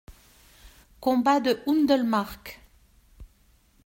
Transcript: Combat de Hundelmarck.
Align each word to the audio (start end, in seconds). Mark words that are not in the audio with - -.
Combat 0.99 1.39
de 1.41 1.61
Hundelmarck. 1.67 2.59